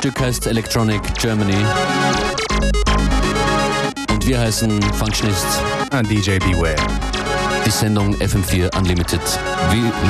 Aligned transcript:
Stück 0.00 0.18
heißt 0.18 0.46
Electronic 0.46 1.02
Germany. 1.20 1.62
Und 4.08 4.26
wir 4.26 4.40
heißen 4.40 4.80
Functionist. 4.94 5.44
Und 5.92 6.10
DJ 6.10 6.38
Beware. 6.38 6.76
Die 7.66 7.70
Sendung 7.70 8.14
FM4 8.14 8.74
Unlimited. 8.78 9.20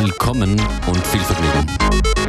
Willkommen 0.00 0.52
und 0.86 1.06
viel 1.08 1.20
Vergnügen. 1.22 2.19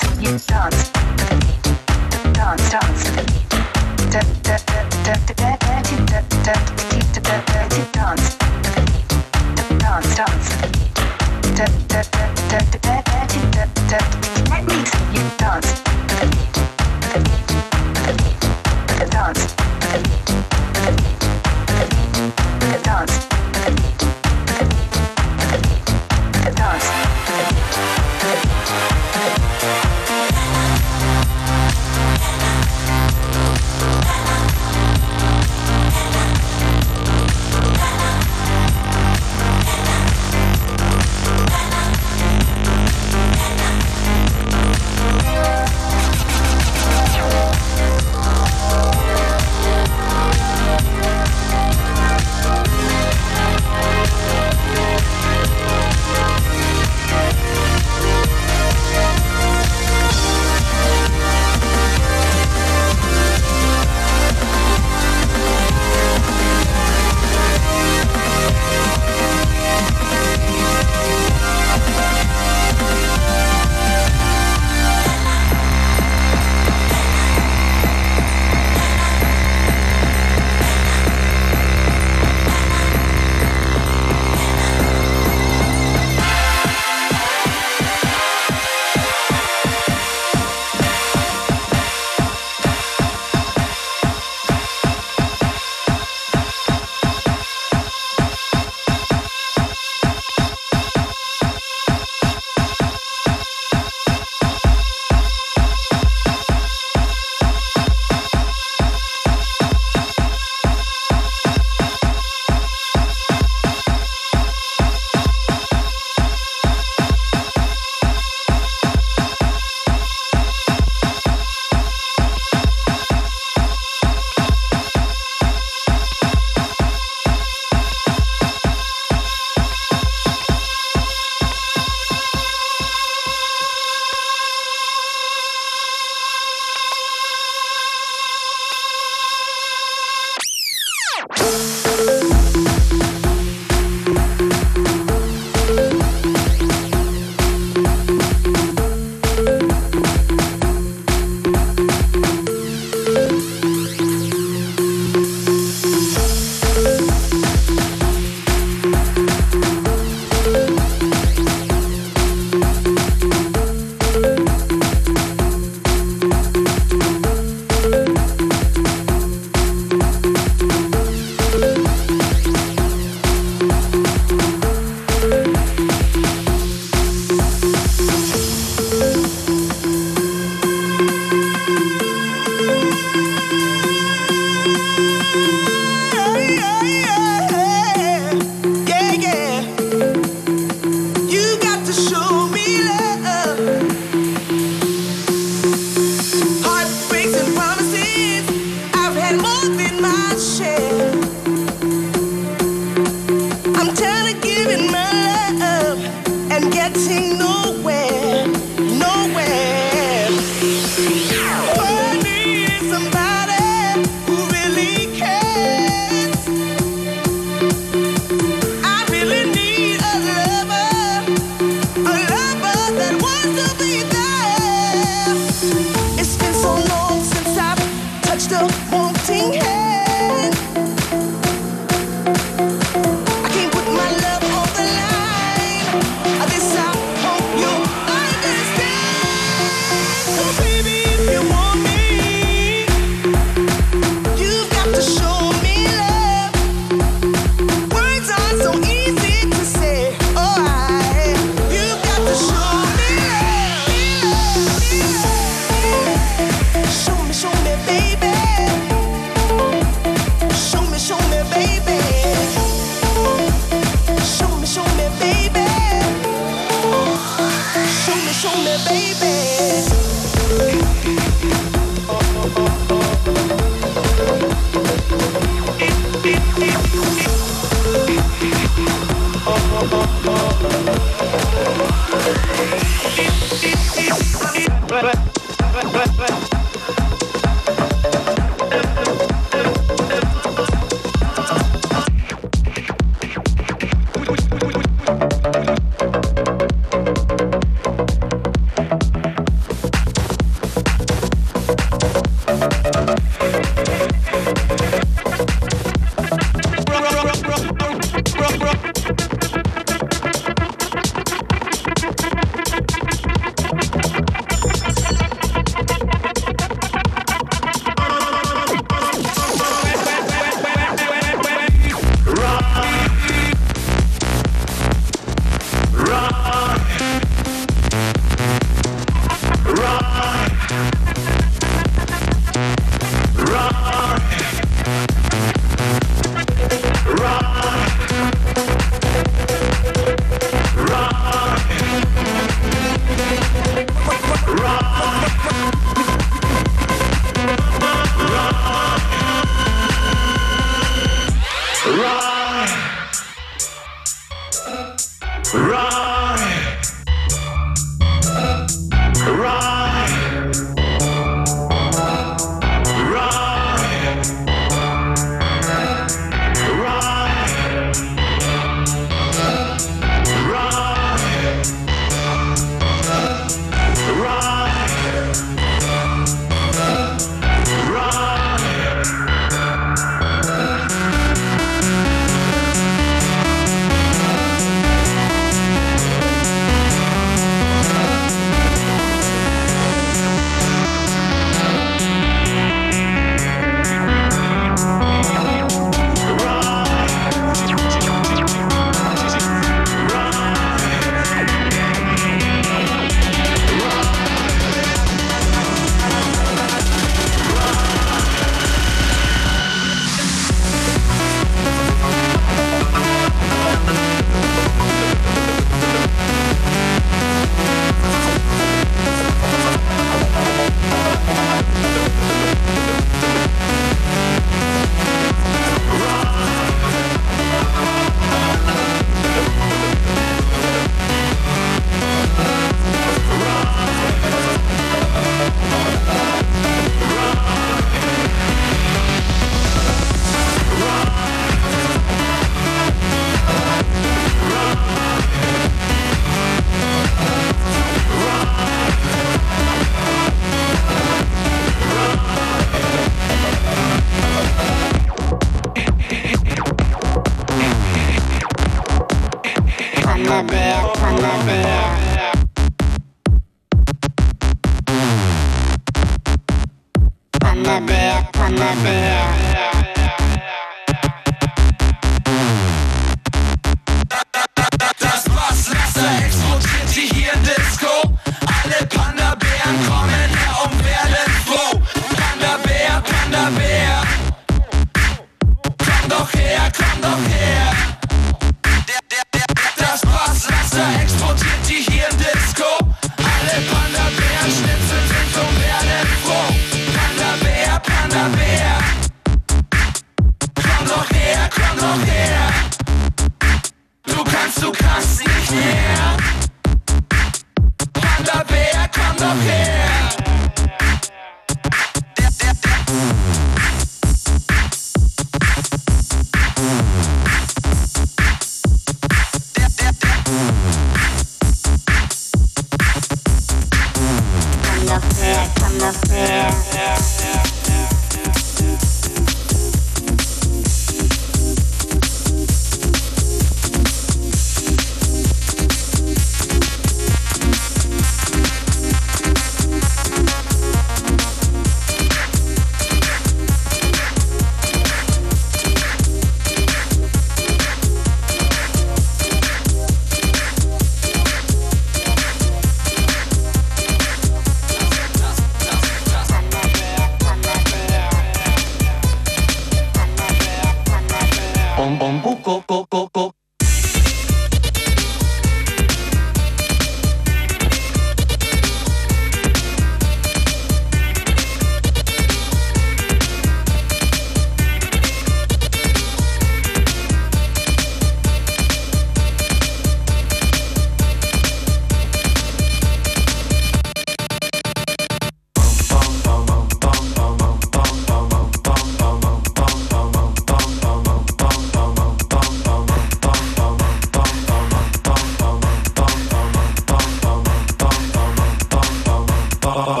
Think 599.61 600.00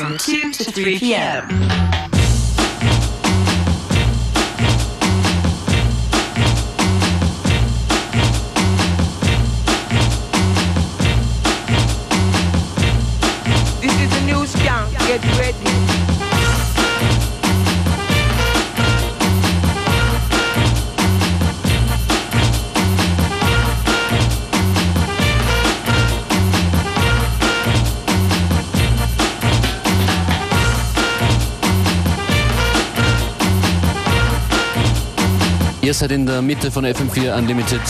from 0.00 0.16
2 0.16 0.52
to 0.52 0.64
3 0.64 0.98
p.m. 0.98 1.79
Seid 36.00 36.12
in 36.12 36.24
der 36.24 36.40
Mitte 36.40 36.70
von 36.70 36.86
FM4 36.86 37.36
Unlimited. 37.36 37.82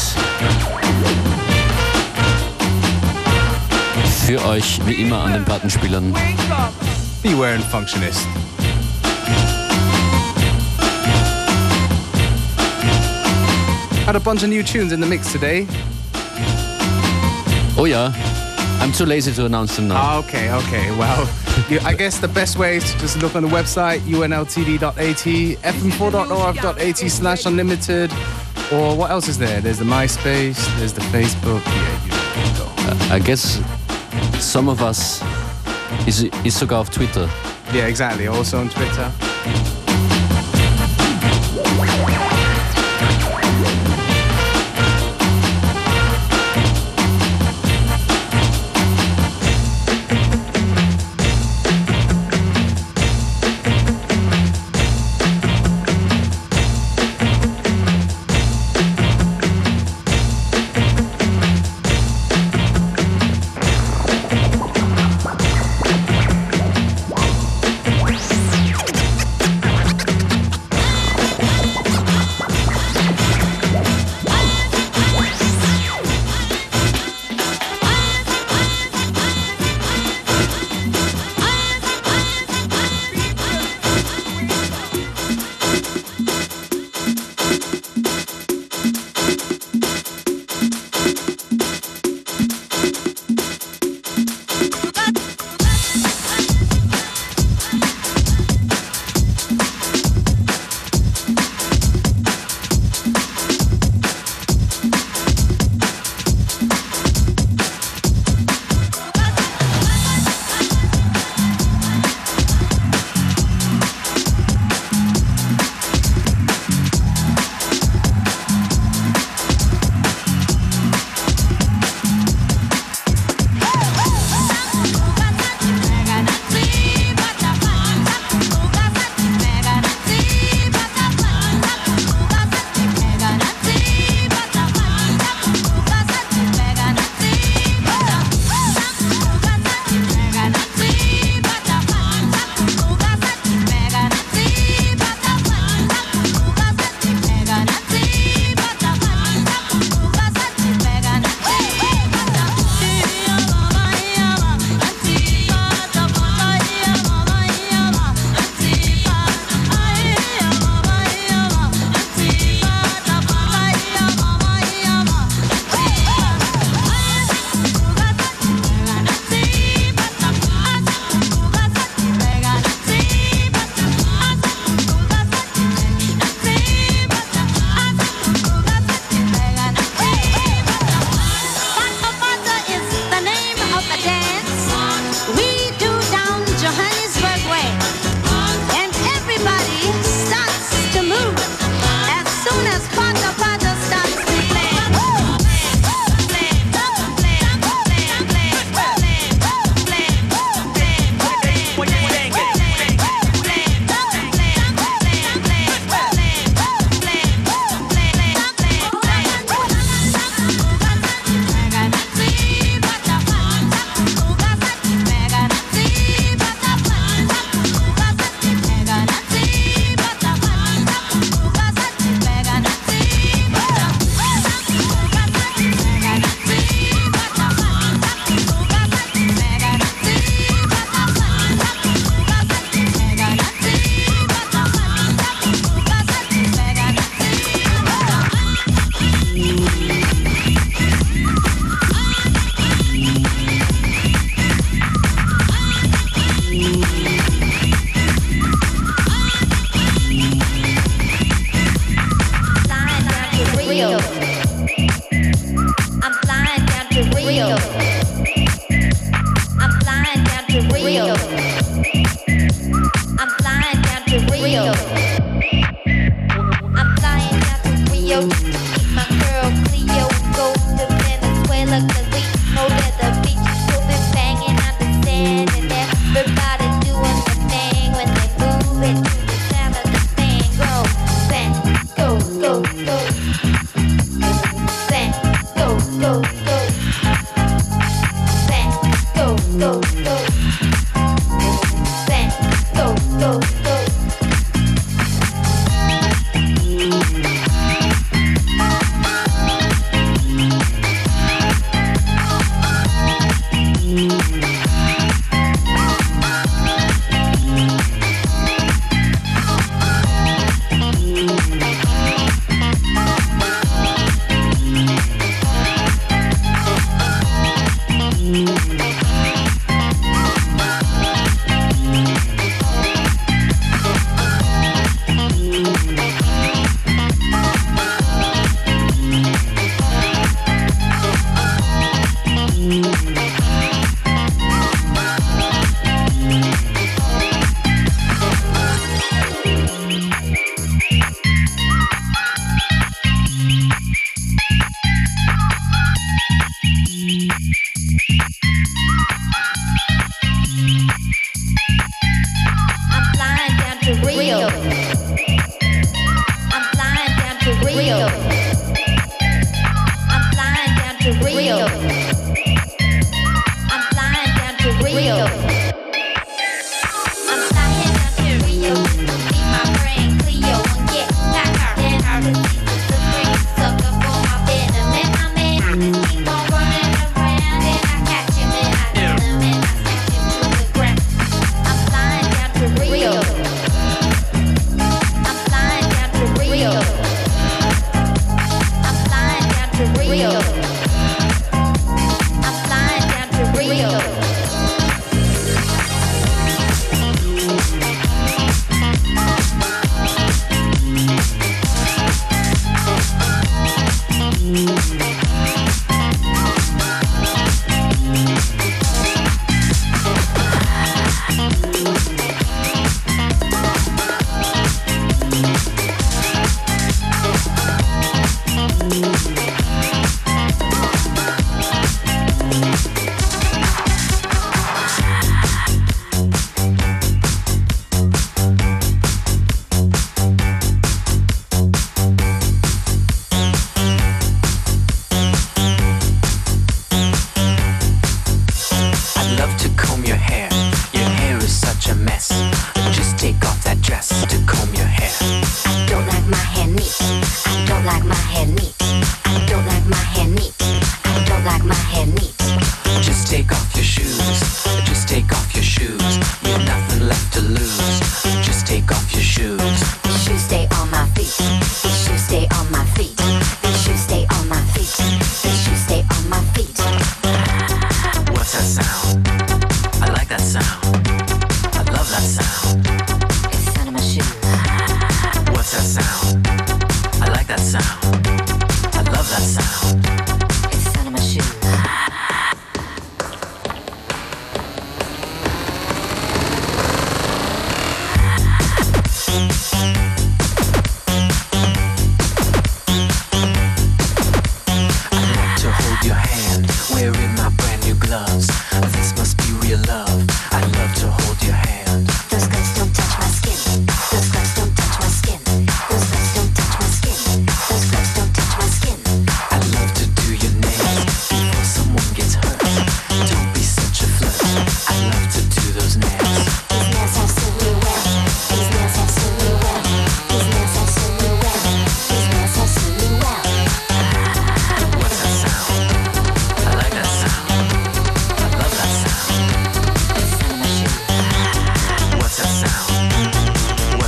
Für 4.27 4.45
euch 4.47 4.81
wie 4.85 4.95
immer 4.95 5.23
an 5.23 5.35
den 5.35 5.45
Plattenspielern. 5.45 6.13
Beware 7.23 7.55
and 7.55 7.65
Functionist. 7.67 8.27
Had 14.05 14.17
a 14.17 14.19
bunch 14.19 14.43
of 14.43 14.49
new 14.49 14.65
tunes 14.65 14.91
in 14.91 15.01
the 15.01 15.07
mix 15.07 15.31
today. 15.31 15.69
Oh 17.77 17.87
ja, 17.87 18.13
I'm 18.81 18.93
too 18.93 19.05
lazy 19.05 19.33
to 19.33 19.45
announce 19.45 19.77
them 19.77 19.89
now. 19.89 19.97
Ah, 19.97 20.19
okay, 20.21 20.51
okay. 20.51 20.91
Well, 20.99 21.29
you, 21.69 21.81
I 21.81 21.93
guess 21.93 22.19
the 22.19 22.29
best 22.29 22.57
way 22.59 22.79
is 22.79 22.93
to 22.93 22.99
just 22.99 23.21
look 23.23 23.37
on 23.37 23.43
the 23.43 23.49
website, 23.49 24.01
unltd.at, 24.01 24.97
fm4.orf.at 24.97 27.11
slash 27.11 27.45
unlimited. 27.45 28.11
Or 28.73 28.97
what 28.97 29.11
else 29.11 29.29
is 29.29 29.37
there? 29.37 29.61
There's 29.61 29.79
the 29.79 29.85
MySpace, 29.85 30.57
there's 30.79 30.95
the 30.95 31.03
Facebook. 31.13 31.63
Yeah, 31.67 32.05
you 32.05 32.11
know, 32.59 32.73
uh, 32.91 33.15
I 33.15 33.19
guess 33.19 33.61
some 34.43 34.69
of 34.69 34.81
us 34.81 35.23
is, 36.07 36.23
is 36.45 36.57
sogar 36.57 36.79
auf 36.79 36.91
Twitter. 36.91 37.29
Yeah, 37.75 37.87
exactly. 37.87 38.29
Also 38.29 38.59
on 38.59 38.71
Twitter. 38.71 39.13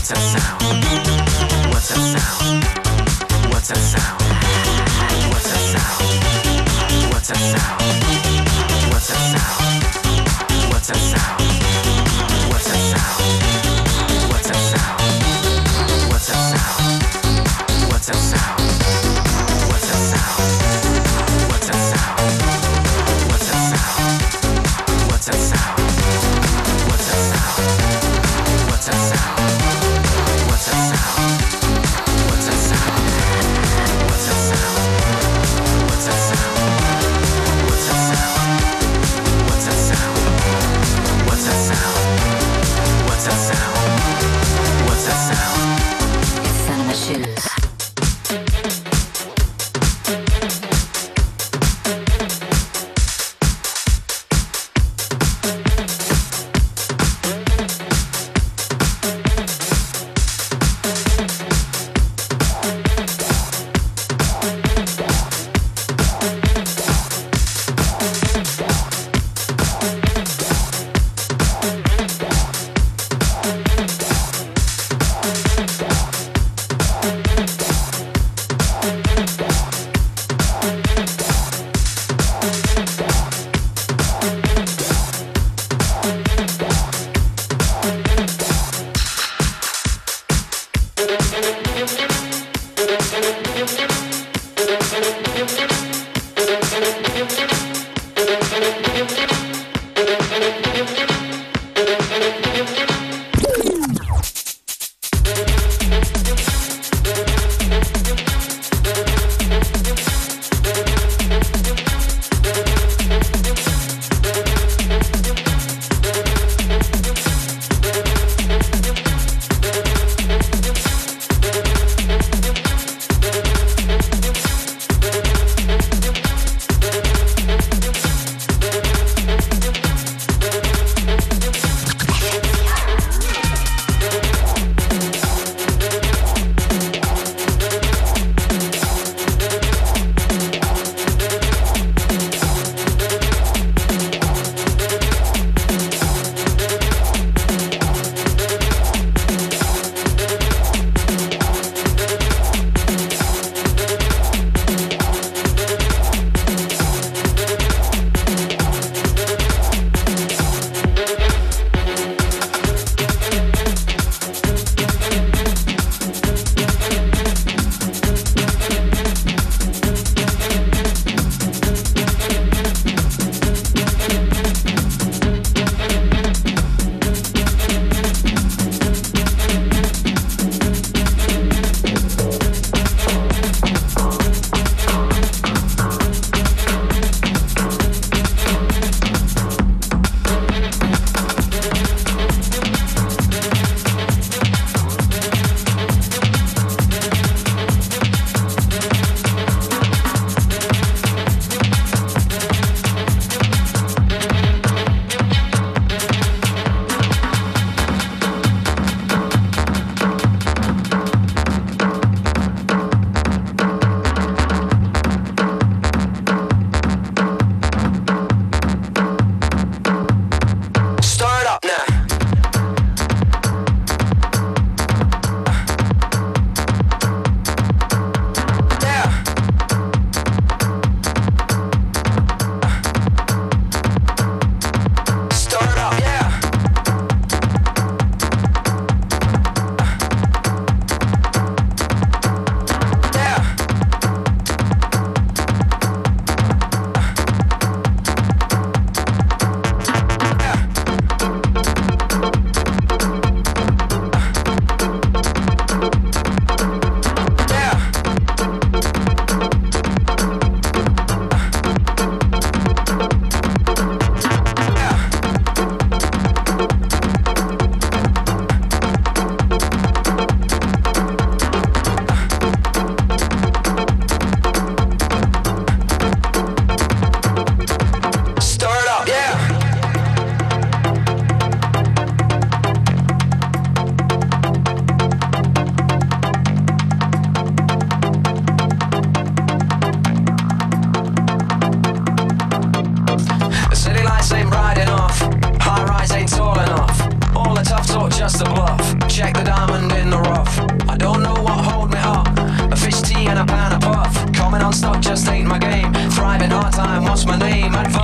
What's 0.03 0.11
that 0.11 0.41
sound? 0.41 0.83
What's 1.73 1.89
that 1.91 2.03
sound? 2.19 2.65
What's 3.53 3.69
that 3.69 3.79
sound? 3.79 4.19
What's 5.31 5.47
that 5.49 5.63
sound? 5.71 6.11
What's 7.13 7.29
that 7.29 7.39
sound? 7.39 7.87
What's 8.91 9.07
that 9.07 9.23
sound? 9.39 10.73
What's 10.73 10.89
that 10.89 10.97
sound? 10.97 11.82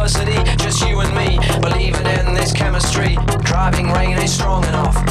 diversity, 0.09 0.57
just 0.63 0.87
you 0.87 1.01
and 1.01 1.15
me. 1.15 1.39
Believing 1.61 2.07
in 2.07 2.35
this 2.35 2.53
chemistry, 2.53 3.17
driving 3.43 3.91
rain 3.91 4.19
is 4.19 4.33
strong 4.33 4.65
enough. 4.65 5.08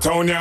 Town 0.00 0.28
ya. 0.28 0.40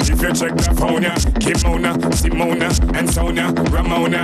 If 0.00 0.22
you 0.22 0.32
check 0.32 0.56
the 0.56 0.74
phone 0.76 1.02
ya, 1.02 1.14
Kimona, 1.38 1.94
Simona, 2.16 2.96
and 2.96 3.10
Sonia, 3.10 3.52
Ramona. 3.70 4.22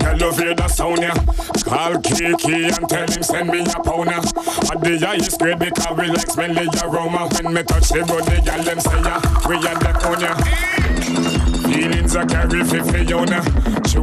Girl 0.00 0.16
love 0.18 0.36
the 0.56 0.68
sound 0.68 1.02
ya. 1.02 1.14
Call 1.64 2.00
Kiki 2.00 2.64
and 2.64 2.88
tell 2.88 3.06
him 3.06 3.22
send 3.22 3.50
me 3.50 3.60
a 3.60 3.80
pound. 3.82 4.08
At 4.10 4.80
the 4.80 4.98
highest 5.04 5.38
grade 5.38 5.58
because 5.58 5.96
we 5.98 6.06
like 6.08 6.30
smelly 6.30 6.68
aroma. 6.82 7.28
When 7.28 7.54
me 7.54 7.62
touch 7.62 7.88
the 7.90 8.00
the 8.00 8.42
girl 8.44 8.62
them 8.64 8.80
say 8.80 9.02
ya, 9.02 9.20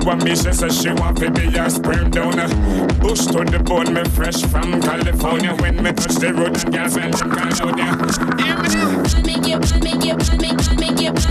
want 0.10 0.24
me, 0.24 0.36
she 0.36 0.52
says 0.52 0.82
she 0.82 0.90
want 0.90 1.18
to 1.20 1.30
be 1.30 1.46
a 1.56 1.70
sperm 1.70 2.10
donor. 2.10 2.48
Bush 3.00 3.28
to 3.28 3.46
the 3.46 3.62
bone, 3.64 3.94
me 3.94 4.04
fresh 4.06 4.42
from 4.46 4.82
California. 4.82 5.54
When 5.62 5.76
me 5.84 5.92
touch 5.92 6.16
the 6.16 6.34
road, 6.34 6.58
and 6.58 6.74
girls 6.74 6.96
and 6.96 7.14
them 7.14 7.30
California. 7.32 7.86
Hear 8.42 8.58
me 8.58 8.70
now. 8.70 9.10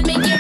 Vibrate 0.09 0.38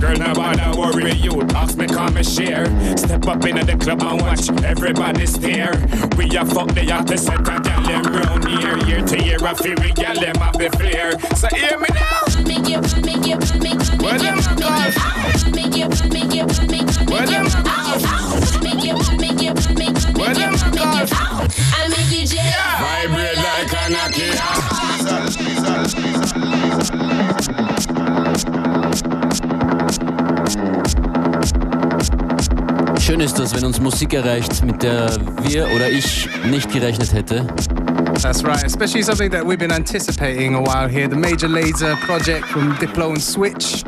girl, 0.00 0.16
no 0.16 0.34
bother 0.34 0.78
worry 0.78 1.12
you. 1.12 1.42
Ask 1.54 1.76
me, 1.76 1.86
come 1.86 2.16
and 2.16 2.26
share. 2.26 2.66
Step 2.96 3.26
up 3.26 3.44
in 3.44 3.56
the 3.66 3.76
club 3.78 4.02
and 4.02 4.20
watch 4.20 4.48
everybody 4.62 5.26
stare. 5.26 5.74
We 6.16 6.26
a 6.36 6.44
fuck 6.44 6.68
the 6.74 6.84
hottest 6.90 7.26
set 7.26 7.40
a 7.40 7.60
gal 7.60 7.82
them 7.82 8.02
round 8.04 8.46
here. 8.48 8.76
Year 8.86 9.02
to 9.06 9.22
year, 9.22 9.38
I 9.40 9.54
feel 9.54 9.76
we 9.80 9.92
gal 9.92 10.14
them 10.14 10.36
have 10.36 10.58
the 10.58 10.70
flair. 10.70 11.18
So 11.36 11.48
hear 11.48 11.78
me 11.78 11.88
now. 11.94 12.24
Where 14.04 14.18
them 14.18 15.53
ist 33.24 33.38
das, 33.38 33.54
wenn 33.54 33.64
uns 33.64 33.80
Musik 33.80 34.12
erreicht, 34.12 34.62
mit 34.66 34.82
der 34.82 35.10
wir 35.42 35.66
oder 35.74 35.88
ich 35.88 36.28
nicht 36.50 36.70
gerechnet 36.70 37.14
hätte. 37.14 37.46
That's 38.20 38.44
right, 38.44 38.62
especially 38.64 39.02
something 39.02 39.30
that 39.30 39.44
we've 39.46 39.58
been 39.58 39.72
anticipating 39.72 40.54
a 40.54 40.60
while 40.60 40.86
here. 40.86 41.08
The 41.08 41.16
Major 41.16 41.48
Laser 41.48 41.96
project 42.04 42.44
from 42.44 42.74
Diplo 42.74 43.08
and 43.08 43.22
Switch. 43.22 43.82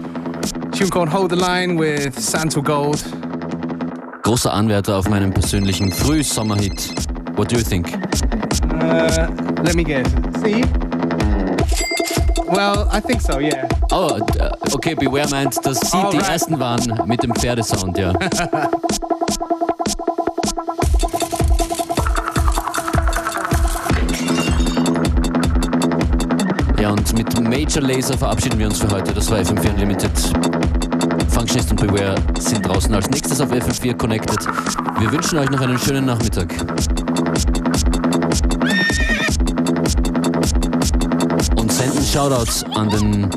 Tune 0.73 0.89
called 0.89 1.11
Hold 1.11 1.31
the 1.31 1.37
Line 1.37 1.79
with 1.79 2.19
Santo 2.19 2.63
Gold. 2.63 3.05
Großer 4.23 4.53
Anwärter 4.53 4.97
auf 4.97 5.09
meinen 5.09 5.33
persönlichen 5.33 5.93
Frühsommerhit. 5.93 6.95
What 7.37 7.53
do 7.53 7.57
you 7.57 7.63
think? 7.63 7.93
Uh, 8.81 9.29
let 9.63 9.75
me 9.75 9.85
guess. 9.85 10.07
See? 10.43 10.65
Well, 12.49 12.89
I 12.91 13.01
think 13.01 13.21
so, 13.21 13.39
yeah. 13.39 13.69
Oh, 13.91 14.19
okay, 14.73 14.95
Beware 14.95 15.29
meint, 15.29 15.57
dass 15.65 15.81
Sie 15.81 15.91
die 15.91 15.97
Alright. 15.97 16.29
Ersten 16.29 16.59
waren 16.59 17.03
mit 17.07 17.23
dem 17.23 17.35
Pferdesound, 17.35 17.99
ja. 17.99 18.13
Major 27.17 27.83
Laser 27.83 28.19
verabschieden 28.19 28.59
wir 28.59 28.67
uns 28.67 28.79
für 28.79 28.91
heute. 28.91 29.13
Das 29.13 29.31
war 29.31 29.39
FM4 29.39 29.71
Unlimited. 29.71 30.11
Functionist 31.31 31.71
und 31.71 31.81
Beware 31.81 32.15
sind 32.39 32.67
draußen 32.67 32.95
als 32.95 33.09
nächstes 33.09 33.41
auf 33.41 33.51
FM4 33.51 33.97
Connected. 33.97 34.39
Wir 34.99 35.11
wünschen 35.11 35.39
euch 35.39 35.51
noch 35.51 35.61
einen 35.61 35.79
schönen 35.79 36.05
Nachmittag. 36.05 36.53
Und 41.57 41.73
senden 41.73 42.05
Shoutouts 42.05 42.65
an 42.75 42.91
den 42.91 43.31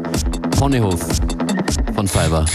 Ponyhof 0.52 1.00
von 1.96 2.08
Fiverr. 2.08 2.46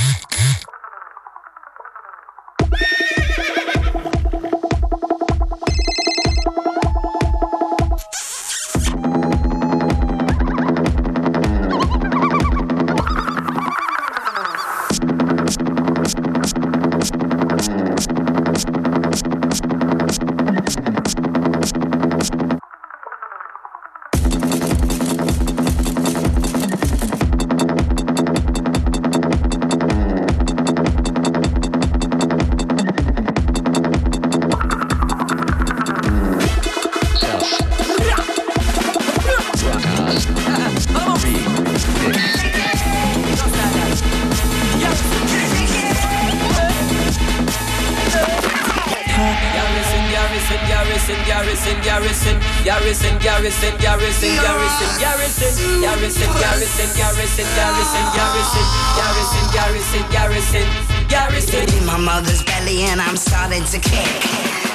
Garrison, 54.05 54.37
garrison, 54.37 55.01
garrison, 55.01 55.81
garrison, 55.81 56.29
garrison, 56.37 56.89
garrison, 56.93 57.47
garrison, 57.57 58.05
garrison, 58.13 58.65
garrison, 59.01 59.45
garrison, 59.53 60.05
garrison, 60.13 60.67
garrison, 61.09 61.65
in 61.81 61.87
my 61.87 61.97
mother's 61.97 62.43
belly 62.45 62.83
and 62.85 63.01
I'm 63.01 63.17
starting 63.17 63.65
to 63.65 63.79
kick. 63.79 64.21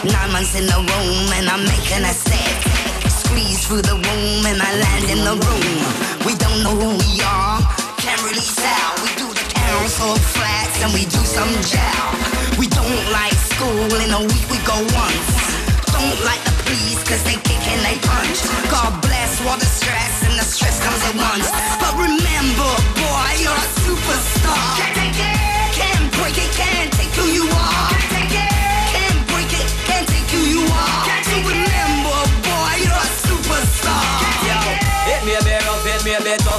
Nine 0.03 0.32
months 0.32 0.57
in 0.57 0.65
the 0.65 0.80
womb 0.82 1.30
and 1.38 1.45
I'm 1.45 1.61
making 1.61 2.09
a 2.09 2.13
stick. 2.13 2.57
Squeeze 3.05 3.67
through 3.67 3.84
the 3.84 3.95
womb 4.01 4.45
and 4.49 4.57
I 4.61 4.71
land 4.82 5.05
in 5.13 5.21
the 5.21 5.38
room. 5.38 5.77
We 6.25 6.34
don't 6.34 6.63
know 6.65 6.73
who 6.73 6.97
we 6.97 7.21
are, 7.21 7.61
can't 8.01 8.21
really 8.25 8.49
tell. 8.57 8.97
We 9.05 9.13
do 9.13 9.30
the 9.30 9.45
council 9.53 10.17
flats 10.34 10.82
and 10.82 10.89
we 10.91 11.05
do 11.05 11.21
some 11.21 11.53
gel. 11.69 12.09
We 12.57 12.65
don't 12.65 13.05
like 13.13 13.38
school, 13.38 13.93
in 13.93 14.09
a 14.09 14.21
week 14.25 14.49
we 14.49 14.57
go 14.65 14.82
once. 14.97 15.59
Don't 15.99 16.23
like 16.23 16.41
the 16.47 16.55
police 16.63 17.03
cause 17.03 17.21
they 17.27 17.35
kick 17.43 17.59
and 17.67 17.81
they 17.83 17.99
punch. 18.07 18.39
God 18.71 19.01
bless 19.01 19.43
all 19.45 19.57
the 19.57 19.65
stress 19.65 20.23
and 20.23 20.39
the 20.39 20.47
stress 20.47 20.79
comes 20.79 21.03
at 21.03 21.15
once. 21.19 21.51
But 21.75 21.93
remember, 21.99 22.71
boy, 22.95 23.29
you're 23.43 23.51
a 23.51 23.67
superstar. 23.83 24.79
Can't 24.79 24.95
take 24.95 25.19
it, 25.19 25.75
can't 25.75 26.07
break 26.15 26.37
it, 26.37 26.51
can't 26.55 26.93
take 26.93 27.11
who 27.19 27.27
you 27.27 27.43
are. 27.51 28.18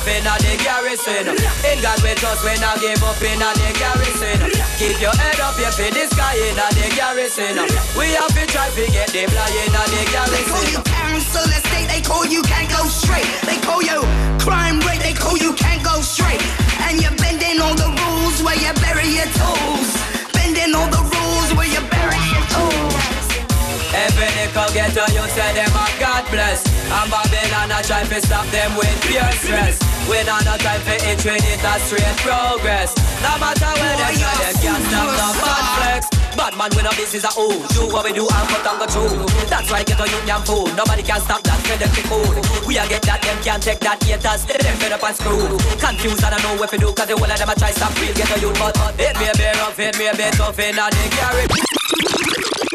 A 0.06 0.16
in 0.16 0.24
the 0.24 0.54
garrison. 0.64 1.24
In 1.66 1.78
God 1.82 1.98
we 2.02 2.14
trust 2.14 2.44
when 2.44 2.58
I 2.62 2.76
give 2.80 3.02
up 3.02 3.20
in 3.22 3.38
the 3.40 3.70
garrison. 3.78 4.38
Keep 4.78 5.00
your 5.00 5.14
head 5.16 5.40
up, 5.40 5.56
you 5.58 5.70
feel 5.72 5.92
the 5.92 6.06
sky 6.08 6.36
in 6.36 6.56
the 6.56 6.88
garrison. 6.96 7.56
We 7.98 8.14
have 8.16 8.32
to 8.34 8.44
try 8.46 8.68
to 8.70 8.84
get 8.92 9.08
them 9.12 9.28
fly 9.30 9.48
in 9.64 9.72
the 9.72 9.82
They 10.30 10.44
call 10.48 10.64
you 10.70 10.80
garrison. 10.82 10.84
council 10.84 11.46
estate, 11.52 11.88
they 11.88 12.00
call 12.02 12.24
you 12.26 12.42
can't 12.42 12.70
go 12.70 12.84
straight. 12.86 13.26
They 13.46 13.58
call 13.60 13.82
you 13.82 14.00
crime 14.40 14.80
rate, 14.88 15.00
they 15.02 15.12
call 15.14 15.36
you 15.36 15.52
can't 15.54 15.82
go 15.84 16.00
straight. 16.00 16.42
And 16.88 17.00
you're 17.02 17.16
bending 17.16 17.60
all 17.60 17.74
the 17.74 17.90
rules 17.90 18.42
where 18.42 18.56
you 18.56 18.72
bury 18.80 19.08
your 19.08 19.28
toes. 19.36 19.88
Bending 20.32 20.74
all 20.74 20.88
the 20.88 21.02
rules 21.02 21.50
where 21.56 21.68
you 21.68 21.80
bury. 21.90 21.99
Every 24.00 24.32
nickel 24.32 24.68
get 24.72 24.96
to 24.96 25.04
you 25.12 25.24
say 25.28 25.52
them 25.52 25.76
a 25.76 25.84
God 26.00 26.24
bless. 26.32 26.64
And 26.88 27.10
Babylon 27.12 27.68
a 27.68 27.84
try 27.84 28.00
to 28.00 28.18
stop 28.24 28.46
them 28.48 28.72
with 28.76 28.96
pure 29.04 29.28
stress. 29.36 29.76
We 30.08 30.24
not 30.24 30.44
no 30.48 30.56
time 30.56 30.80
for 30.80 30.96
it, 30.96 31.18
treat 31.20 31.44
it 31.44 31.60
as 31.60 31.82
straight 31.84 32.16
progress. 32.24 32.96
No 33.20 33.36
matter 33.36 33.68
where 33.76 33.96
they 34.00 34.16
try, 34.16 34.34
them 34.40 34.56
can't 34.56 34.84
stop 34.88 35.04
the 35.04 35.28
bad 35.44 35.66
flex. 35.76 36.02
Bad 36.32 36.56
man 36.56 36.70
when 36.72 36.86
a 36.86 36.92
business 36.96 37.26
a 37.26 37.32
ooh 37.36 37.58
Do 37.74 37.90
what 37.92 38.06
we 38.06 38.14
do 38.14 38.22
and 38.22 38.46
cut 38.48 38.62
and 38.62 38.78
go 38.78 38.86
through 38.86 39.26
That's 39.50 39.68
why 39.68 39.82
get 39.82 39.98
a 39.98 40.06
union 40.06 40.40
food 40.46 40.70
Nobody 40.78 41.02
can 41.02 41.20
stop 41.20 41.42
that, 41.42 41.58
for 41.66 41.74
them 41.74 41.90
food 42.06 42.66
We 42.68 42.78
a 42.78 42.86
get 42.86 43.02
that, 43.02 43.20
them 43.20 43.36
can't 43.42 43.60
take 43.60 43.80
that 43.80 44.00
haters. 44.00 44.46
Them 44.46 44.76
fed 44.78 44.92
up 44.92 45.02
and 45.02 45.16
screw 45.16 45.58
Confused 45.82 46.22
and 46.22 46.34
I 46.34 46.38
know 46.46 46.54
what 46.54 46.70
to 46.70 46.78
do 46.78 46.94
Cause 46.94 47.10
the 47.10 47.18
whole 47.18 47.26
of 47.26 47.36
them 47.36 47.50
a 47.50 47.54
try 47.58 47.72
stop 47.74 47.92
real. 47.98 48.14
Get 48.14 48.30
a 48.30 48.38
youth 48.38 48.56
but 48.62 48.78
me 48.96 49.26
a 49.26 49.34
bit 49.34 49.58
rough, 49.58 49.76
me 49.76 50.06
a 50.06 50.14
bit 50.14 50.32
tough 50.38 50.58
in 50.58 50.78
a 50.78 50.86
the 50.86 51.04
garage 51.18 52.69